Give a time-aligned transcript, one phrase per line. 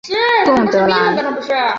[0.47, 1.15] 贡德兰。